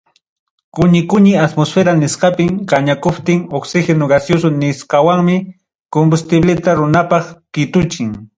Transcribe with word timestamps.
Quni 0.77 1.01
quni 1.09 1.33
atmósfera 1.41 1.93
nisqapim 1.99 2.51
kañakuptin, 2.71 3.39
oxígeno 3.59 4.05
gaseoso 4.11 4.49
nisqawanmi 4.61 5.37
combustibleta 5.95 6.69
ruwanapaq 6.77 7.25
kituchin. 7.53 8.09